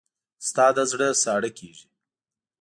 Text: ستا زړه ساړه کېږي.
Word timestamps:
ستا 0.47 0.65
زړه 0.91 1.07
ساړه 1.23 1.49
کېږي. 1.59 1.87